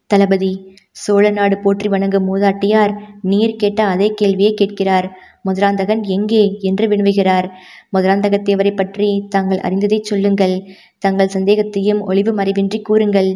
தளபதி 0.10 0.52
சோழ 0.92 1.26
நாடு 1.30 1.56
போற்றி 1.58 1.88
வணங்கும் 1.90 2.26
மூதாட்டியார் 2.30 2.94
நீர் 3.22 3.56
கேட்ட 3.56 3.82
அதே 3.86 4.08
கேள்வியை 4.14 4.54
கேட்கிறார். 4.54 5.08
மதுராந்தகன் 5.42 6.02
எங்கே 6.04 6.44
என்று 6.62 6.86
வினவுகிறார். 6.88 7.48
மதுராந்தகத்தேவரை 7.94 8.74
பற்றி 8.76 9.10
தாங்கள் 9.30 9.60
அறிந்ததை 9.60 10.00
சொல்லுங்கள். 10.04 10.56
தங்கள் 11.00 11.34
சந்தேகத்தையும் 11.34 12.02
ஒளிவு 12.02 12.34
மறைவின்றி 12.34 12.82
கூறுங்கள் 12.82 13.32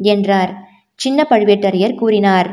என்றார். 0.00 0.52
சின்ன 1.00 1.26
பழுவேட்டரையர் 1.30 1.94
கூறினார். 1.94 2.48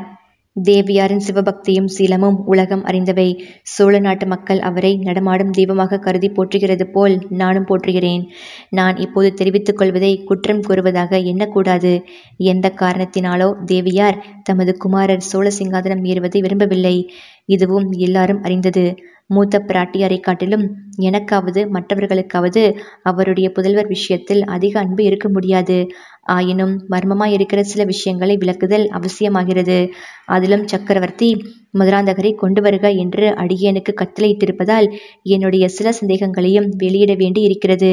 தேவியாரின் 0.55 1.23
சிவபக்தியும் 1.27 1.87
சீலமும் 1.97 2.35
உலகம் 2.45 2.83
அறிந்தவை. 2.85 3.39
சோழ 3.63 3.99
நாட்டு 3.99 4.25
மக்கள் 4.25 4.59
அவரை 4.59 4.97
நடமாடும் 4.97 5.49
தெய்வமாக 5.49 5.99
கருதி 5.99 6.29
போற்றுகிறது 6.29 6.83
போல் 6.83 7.25
நானும் 7.29 7.65
போற்றுகிறேன். 7.65 8.23
நான் 8.69 8.97
இப்போது 8.97 9.33
தெரிவித்துக் 9.33 9.77
கொள்வதை 9.77 10.23
குற்றம் 10.23 10.61
கூறுவதாக 10.61 11.17
எண்ணக்கூடாது. 11.17 12.03
எந்த 12.37 12.73
காரணத்தினாலோ 12.75 13.63
தேவியார் 13.65 14.23
தமது 14.43 14.77
குமாரர் 14.77 15.19
சோழ 15.19 15.49
சிங்காதனம் 15.59 16.05
ஏறுவதை 16.05 16.41
விரும்பவில்லை. 16.41 17.09
இதுவும் 17.49 17.89
எல்லாரும் 17.91 18.41
அறிந்தது. 18.41 18.85
மூத்த 19.27 19.59
பிராட்டியாரை 19.67 20.19
காட்டிலும் 20.19 20.63
எனக்காவது 21.01 21.61
மற்றவர்களுக்காவது 21.69 22.63
அவருடைய 23.01 23.51
புதல்வர் 23.55 23.87
விஷயத்தில் 23.87 24.43
அதிக 24.45 24.79
அன்பு 24.79 25.03
இருக்க 25.03 25.29
முடியாது. 25.29 25.77
ஆயினும் 26.21 26.73
மர்மமாய் 26.89 27.31
இருக்கிற 27.31 27.63
சில 27.63 27.83
விஷயங்களை 27.83 28.37
விளக்குதல் 28.37 28.85
அவசியமாகிறது. 28.97 29.77
அதிலும் 30.25 30.67
சக்கரவர்த்தி 30.67 31.29
மதுராந்தகரை 31.79 32.31
கொண்டு 32.35 32.61
வருக 32.61 32.89
என்று 33.03 33.27
அடியேனுக்கு 33.43 33.93
கட்டளையிட்டிருப்பதால் 33.93 34.87
என்னுடைய 35.23 35.67
சில 35.67 35.89
சந்தேகங்களையும் 35.91 36.69
வெளியிட 36.77 37.13
வேண்டி 37.13 37.41
இருக்கிறது 37.41 37.91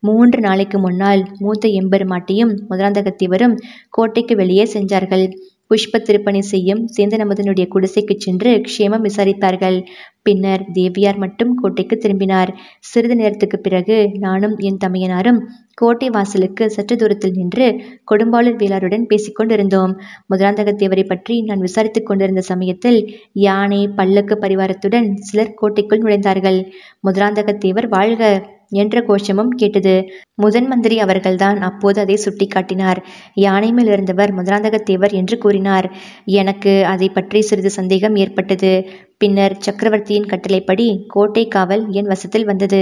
மூன்று 0.00 0.40
நாளைக்கு 0.40 0.78
முன்னால் 0.78 1.22
மூத்த 1.38 1.68
எம்பெருமாட்டியும் 1.68 2.52
மதுராந்தகத்தேவரும் 2.70 3.56
கோட்டைக்கு 3.90 4.36
வெளியே 4.36 4.64
சென்றார்கள். 4.64 5.26
புஷ்ப 5.70 5.98
திருப்பணி 6.00 6.40
செய்யும் 6.44 6.82
சேந்தனமுதனுடைய 6.96 7.66
குடிசைக்கு 7.68 8.14
சென்று 8.18 8.52
க்ஷேமம் 8.66 9.06
விசாரித்தார்கள். 9.08 9.78
பின்னர் 10.22 10.62
தேவியார் 10.72 11.18
மட்டும் 11.18 11.52
கோட்டைக்கு 11.54 11.96
திரும்பினார். 11.96 12.50
சிறிது 12.82 13.16
நேரத்துக்கு 13.16 13.58
பிறகு 13.58 13.96
நானும் 14.18 14.56
என் 14.60 14.80
தமையனாரும் 14.84 15.40
கோட்டை 15.78 16.08
வாசலுக்கு 16.10 16.64
சற்று 16.70 16.94
தூரத்தில் 16.96 17.36
நின்று 17.36 17.66
கொடும்பாளூர் 18.10 18.58
வேளாருடன் 18.62 19.06
பேசிக்கொண்டிருந்தோம் 19.10 19.92
முதலாந்தகத்தேவரை 20.32 21.04
பற்றி 21.06 21.36
நான் 21.40 21.64
விசாரித்துக் 21.66 22.08
கொண்டிருந்த 22.08 22.42
சமயத்தில் 22.50 22.98
யானை 23.40 23.82
பல்லக்கு 23.98 24.36
பரிவாரத்துடன் 24.36 25.08
சிலர் 25.22 25.56
கோட்டைக்குள் 25.56 26.02
நுழைந்தார்கள். 26.04 26.60
முதலாந்தகத்தேவர் 27.04 27.88
வாழ்க! 27.88 28.22
என்ற 28.70 29.02
கோஷமும் 29.02 29.50
கேட்டது. 29.50 30.04
முதன் 30.34 30.66
மந்திரி 30.66 30.98
அவர்கள்தான் 30.98 31.60
அப்போது 31.60 32.00
அதை 32.00 32.18
சுட்டிக்காட்டினார். 32.24 33.00
யானை 33.34 33.72
மேல் 33.72 33.86
இருந்தவர் 33.86 34.34
மதுராந்தகத்தேவர் 34.34 35.12
என்று 35.12 35.38
கூறினார். 35.38 35.92
எனக்கு 36.24 36.84
அதை 36.84 37.08
பற்றி 37.08 37.40
சிறிது 37.40 37.70
சந்தேகம் 37.70 38.16
ஏற்பட்டது. 38.16 38.88
பின்னர் 39.20 39.54
சக்கரவர்த்தியின் 39.58 40.28
கட்டளைப்படி 40.28 40.84
கோட்டை 41.06 41.42
காவல் 41.48 41.82
என் 41.90 42.06
வசத்தில் 42.06 42.44
வந்தது. 42.44 42.80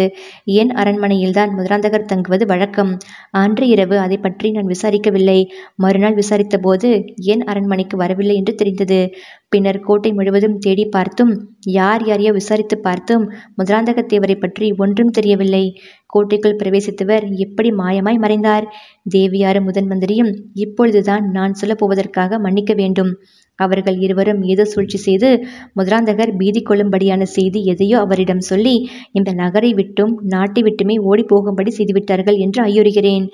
என் 0.52 0.70
அரண்மனையில்தான் 0.76 1.50
மதுராந்தகர் 1.54 2.04
தங்குவது 2.04 2.44
வழக்கம். 2.46 2.92
அன்று 3.30 3.66
இரவு 3.68 3.96
அதை 3.98 4.18
பற்றி 4.18 4.50
நான் 4.50 4.66
விசாரிக்கவில்லை. 4.66 5.38
மறுநாள் 5.74 6.14
விசாரித்த 6.14 6.58
போது 6.58 6.90
என் 7.26 7.42
அரண்மனைக்கு 7.44 7.96
வரவில்லை 7.96 8.36
என்று 8.36 8.54
தெரிந்தது. 8.54 9.00
பின்னர் 9.48 9.80
கோட்டை 9.80 10.12
முழுவதும் 10.12 10.56
தேடி 10.58 10.84
பார்த்தும் 10.88 11.32
யார் 11.72 12.04
யாரையோ 12.06 12.32
விசாரித்து 12.32 12.78
பார்த்தும் 12.78 13.24
மதுராந்தகத்தேவரை 13.58 14.36
பற்றி 14.36 14.68
ஒன்றும் 14.76 15.10
தெரியவில்லை. 15.10 15.64
கோட்டைக்குள் 16.06 16.58
பிரவேசித்தவர் 16.62 17.26
எப்படி 17.36 17.70
மாயமாய் 17.72 18.22
மறைந்தார்? 18.22 18.66
தேவியாரும் 19.10 19.64
முதன் 19.64 19.86
மந்திரியும் 19.86 20.32
இப்பொழுதுதான் 20.58 21.26
நான் 21.30 21.54
சொல்லப் 21.54 21.82
போவதற்காக 21.82 22.38
மன்னிக்க 22.38 22.72
வேண்டும். 22.74 23.12
அவர்கள் 23.58 23.96
இருவரும் 24.06 24.42
ஏதோ 24.52 24.64
சூழ்ச்சி 24.72 24.98
செய்து 25.06 25.30
முதலாந்தகர் 25.78 26.32
பீதி 26.40 26.60
கொள்ளும்படியான 26.62 27.22
செய்தி 27.36 27.62
எதையோ 27.72 27.96
அவரிடம் 28.04 28.42
சொல்லி 28.50 28.74
இந்த 29.18 29.32
நகரை 29.42 29.70
விட்டும் 29.80 30.12
நாட்டை 30.34 30.62
விட்டுமே 30.66 30.96
ஓடி 31.10 31.24
போகும்படி 31.32 31.72
செய்துவிட்டார்கள் 31.78 32.38
என்று 32.46 32.62
ஐயுறுகிறேன். 32.68 33.26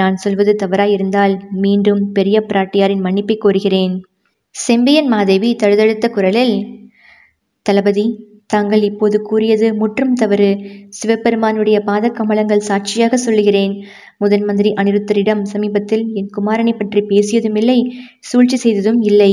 நான் 0.00 0.20
சொல்வது 0.24 0.54
தவறாயிருந்தால் 0.62 1.34
மீண்டும் 1.64 2.02
பெரிய 2.18 2.38
பிராட்டியாரின் 2.50 3.04
மன்னிப்பை 3.06 3.38
கோருகிறேன். 3.38 3.96
செம்பியன் 4.54 5.10
மாதேவி 5.14 5.50
தழுதழுத்த 5.62 6.08
குரலில் 6.16 6.56
தளபதி 7.66 8.04
தாங்கள் 8.52 8.82
இப்போது 8.88 9.16
கூறியது 9.28 9.66
முற்றும் 9.80 10.16
தவறு. 10.20 10.48
சிவபெருமானுடைய 10.98 11.76
பாத 11.86 12.10
கமலங்கள் 12.18 12.66
சாட்சியாக 12.68 13.16
சொல்லுகிறேன். 13.16 13.74
முதன் 14.22 14.44
மந்திரி 14.48 14.70
அனிருத்தரிடம் 14.80 15.42
சமீபத்தில் 15.52 16.04
என் 16.20 16.30
குமாரனை 16.36 16.74
பற்றி 16.76 17.02
பேசியதும் 17.12 17.56
இல்லை 17.60 17.78
சூழ்ச்சி 18.30 18.58
செய்ததும் 18.64 19.00
இல்லை. 19.10 19.32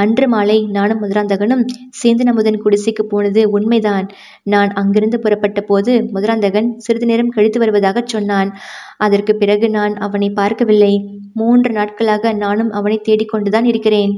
அன்று 0.00 0.28
மாலை 0.28 0.56
நானும் 0.66 1.02
முதராந்தகனும் 1.02 1.62
சேந்தனமுதன் 2.00 2.60
குடிசைக்கு 2.64 3.02
போனது 3.02 3.50
உண்மைதான். 3.50 4.06
நான் 4.42 4.70
அங்கிருந்து 4.72 5.18
புறப்பட்ட 5.18 5.60
போது 5.60 5.92
முதராந்தகன் 6.12 6.68
சிறிது 6.76 7.06
நேரம் 7.06 7.28
கழித்து 7.28 7.58
வருவதாகச் 7.58 8.06
சொன்னான். 8.06 8.50
அதற்கு 8.96 9.34
பிறகு 9.36 9.68
நான் 9.70 9.94
அவனை 9.96 10.30
பார்க்கவில்லை. 10.30 10.92
மூன்று 11.34 11.72
நாட்களாக 11.72 12.32
நானும் 12.32 12.70
அவனை 12.70 13.00
தேடிக்கொண்டுதான் 13.08 13.64
இருக்கிறேன் 13.64 14.14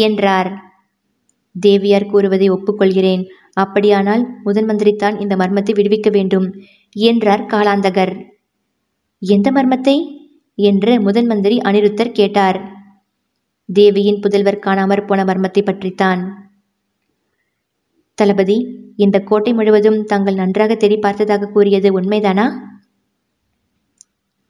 என்றார். 0.00 0.50
தேவியார் 1.56 2.10
கூறுவதை 2.10 2.48
ஒப்புக்கொள்கிறேன். 2.50 3.22
அப்படியானால் 3.54 4.24
முதன் 4.44 4.64
மந்திரித்தான் 4.64 5.16
இந்த 5.20 5.36
மர்மத்தை 5.36 5.72
விடுவிக்க 5.72 6.10
வேண்டும் 6.10 6.46
என்றார் 6.96 7.44
காலாந்தகர். 7.46 8.14
எந்த 9.22 9.48
மர்மத்தை? 9.52 9.96
என்று 10.58 10.92
முதன் 11.00 11.26
மந்திரி 11.26 11.56
அனிருத்தர் 11.64 12.12
கேட்டார். 12.12 12.58
தேவியின் 13.68 14.20
புதல்வர் 14.20 14.64
காணாமற் 14.66 15.06
போன 15.06 15.24
மர்மத்தை 15.24 15.62
பற்றித்தான். 15.62 16.50
தளபதி 18.14 18.56
இந்த 18.96 19.20
கோட்டை 19.20 19.52
முழுவதும் 19.52 20.04
தாங்கள் 20.04 20.34
நன்றாக 20.34 20.74
தேடி 20.74 20.96
பார்த்ததாக 20.96 21.46
கூறியது 21.46 22.00
உண்மைதானா? 22.00 22.46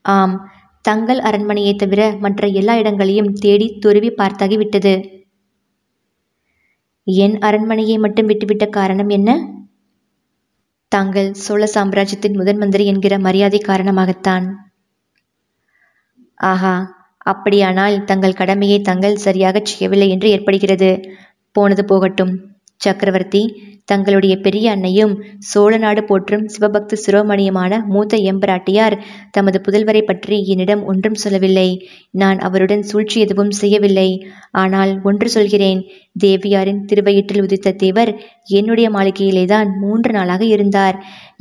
ஆம் 0.04 0.48
தங்கள் 0.84 1.18
அரண்மனையை 1.18 1.74
தவிர 1.74 2.16
மற்ற 2.20 2.46
எல்லா 2.46 2.76
இடங்களையும் 2.76 3.32
தேடி 3.32 3.78
துருவி 3.78 4.10
பார்த்தாகிவிட்டது. 4.10 4.94
என் 7.06 7.38
அரண்மனையை 7.38 7.98
மட்டும் 7.98 8.28
விட்டுவிட்ட 8.28 8.68
காரணம் 8.68 9.08
என்ன? 9.08 9.30
தாங்கள் 10.88 11.32
சோழ 11.34 11.66
சாம்ராஜ்யத்தின் 11.66 12.36
முதன் 12.36 12.56
மந்திரி 12.56 12.86
என்கிற 12.86 13.18
மரியாதை 13.18 13.58
காரணமாகத்தான். 13.58 14.46
ஆஹா 16.40 16.74
அப்படியானால் 17.32 17.96
தங்கள் 18.04 18.38
கடமையை 18.40 18.78
தங்கள் 18.80 19.22
சரியாகச் 19.26 19.70
செய்யவில்லை 19.70 20.08
என்று 20.08 20.30
ஏற்படுகிறது. 20.30 20.90
போனது 21.56 21.84
போகட்டும். 21.84 22.32
சக்கரவர்த்தி 22.80 23.40
தங்களுடைய 23.84 24.34
பெரிய 24.36 24.66
அன்னையும் 24.70 25.12
சோழ 25.50 25.72
நாடு 25.76 26.02
போற்றும் 26.04 26.44
சிவபக்த 26.48 26.96
சிரோமணியுமான 27.04 27.78
மூத்த 27.84 28.16
எம்பராட்டியார் 28.30 28.96
தமது 29.30 29.58
புதல்வரை 29.66 30.02
பற்றி 30.02 30.36
என்னிடம் 30.46 30.82
ஒன்றும் 30.84 31.14
சொல்லவில்லை. 31.14 31.68
நான் 32.14 32.38
அவருடன் 32.38 32.82
சூழ்ச்சி 32.82 33.18
எதுவும் 33.20 33.52
செய்யவில்லை. 33.60 34.08
ஆனால் 34.54 34.92
ஒன்று 35.02 35.28
சொல்கிறேன். 35.28 35.80
தேவியாரின் 36.24 36.82
திருவயிற்றில் 36.84 37.42
உதித்த 37.42 37.76
தேவர் 37.76 38.12
என்னுடைய 38.52 38.88
மாளிகையிலேதான் 38.90 39.70
மூன்று 39.80 40.12
நாளாக 40.12 40.44
இருந்தார். 40.44 40.98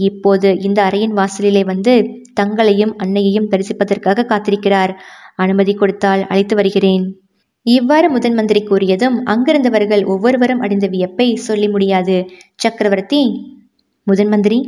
இப்போது 0.10 0.50
இந்த 0.60 0.80
அறையின் 0.84 1.18
வாசலிலே 1.20 1.64
வந்து 1.64 1.96
தங்களையும் 2.34 2.96
அன்னையையும் 2.98 3.50
தரிசிப்பதற்காக 3.52 4.28
காத்திருக்கிறார். 4.28 4.94
அனுமதி 5.38 5.74
கொடுத்தால் 5.74 6.24
அழைத்து 6.28 6.56
வருகிறேன். 6.56 7.06
இவ்வாறு 7.66 8.08
முதன் 8.10 8.34
மந்திரி 8.34 8.62
கூறியதும் 8.64 9.16
அங்கிருந்தவர்கள் 9.26 10.04
ஒவ்வொருவரும் 10.06 10.60
அடைந்த 10.60 10.88
வியப்பை 10.88 11.28
சொல்லி 11.48 11.68
முடியாது. 11.68 12.18
சக்கரவர்த்தி 12.56 13.22
முதன் 14.08 14.28
மந்திரி 14.28 14.60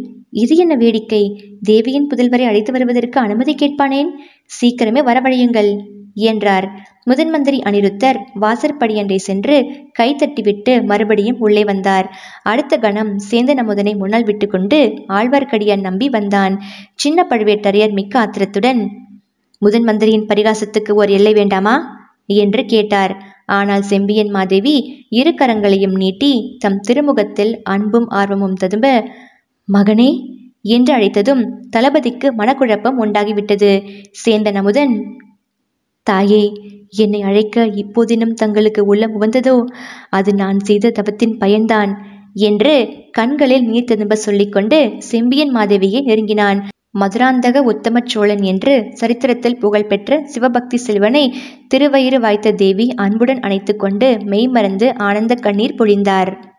இது 0.43 0.55
என்ன 0.55 0.73
வேடிக்கை? 0.75 1.21
தேவியின் 1.62 2.10
புதல்வரை 2.10 2.45
அழைத்து 2.45 2.71
வருவதற்கு 2.71 3.17
அனுமதி 3.19 3.53
கேட்பானேன்? 3.62 4.10
சீக்கிரமே 4.58 5.01
வரவழையுங்கள் 5.10 5.71
என்றார். 6.27 6.65
முதன் 7.03 7.29
மந்திரி 7.29 7.58
அனிருத்தர் 7.65 8.17
வாசற்படியண்டை 8.41 9.17
சென்று 9.27 9.58
கை 9.91 10.08
தட்டிவிட்டு 10.15 10.73
மறுபடியும் 10.84 11.39
உள்ளே 11.39 11.63
வந்தார். 11.63 12.08
அடுத்த 12.43 12.77
கணம் 12.77 13.12
சேந்தன் 13.29 13.62
அமுதனை 13.63 13.93
முன்னால் 13.95 14.23
விட்டுக்கொண்டு 14.23 14.79
ஆழ்வார்க்கடியான் 15.10 15.86
நம்பி 15.88 16.10
வந்தான். 16.10 16.55
சின்ன 16.95 17.25
பழுவேட்டரையர் 17.29 17.97
மிக்க 17.99 18.19
ஆத்திரத்துடன் 18.19 18.82
முதன் 19.61 19.83
மந்திரியின் 19.83 20.27
பரிகாசத்துக்கு 20.27 20.91
ஓர் 20.91 21.09
எல்லை 21.09 21.33
வேண்டாமா? 21.33 21.75
என்று 22.35 22.61
கேட்டார். 22.65 23.13
ஆனால் 23.49 23.83
செம்பியன் 23.83 24.31
மாதேவி 24.31 24.73
இரு 25.09 25.31
கரங்களையும் 25.31 25.95
நீட்டி 25.97 26.31
தம் 26.59 26.79
திருமுகத்தில் 26.79 27.53
அன்பும் 27.65 28.07
ஆர்வமும் 28.11 28.53
ததும்ப 28.53 28.87
மகனே 29.67 30.09
என்று 30.69 30.91
அழைத்ததும் 30.93 31.41
தளபதிக்கு 31.69 32.27
மனக்குழப்பம் 32.31 32.99
உண்டாகிவிட்டது. 33.03 33.71
சேந்தன் 34.23 34.59
அமுதன் 34.61 34.93
தாயே 36.07 36.43
என்னை 36.97 37.21
அழைக்க 37.21 37.65
இப்போதினும் 37.81 38.33
தங்களுக்கு 38.33 38.81
உள்ளம் 38.85 39.15
உவந்ததோ? 39.17 39.55
அது 40.09 40.31
நான் 40.33 40.59
செய்த 40.59 40.91
தபத்தின் 40.99 41.35
பயன்தான் 41.37 41.91
என்று 42.47 42.73
கண்களில் 43.11 43.65
நீர் 43.65 43.89
திரும்ப 43.91 44.15
சொல்லிக்கொண்டு 44.15 44.79
செம்பியன் 45.11 45.53
மாதேவியை 45.55 46.01
நெருங்கினான். 46.01 46.59
மதுராந்தக 46.93 47.58
உத்தம 47.58 48.02
சோழன் 48.06 48.41
என்று 48.41 48.88
சரித்திரத்தில் 48.91 49.58
புகழ்பெற்ற 49.58 50.21
சிவபக்தி 50.23 50.78
செல்வனை 50.78 51.23
திருவயிறு 51.73 52.19
வாய்த்த 52.19 52.52
தேவி 52.52 52.88
அன்புடன் 52.95 53.39
அணைத்து 53.39 53.75
கொண்டு 53.75 54.17
மெய்மறந்து 54.23 54.97
ஆனந்த 54.97 55.36
கண்ணீர் 55.36 55.78
பொழிந்தார். 55.78 56.32